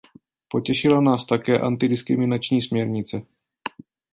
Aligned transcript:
Potěšila 0.47 1.01
nás 1.01 1.25
také 1.25 1.59
antidiskriminační 1.59 2.61
směrnice. 2.61 3.21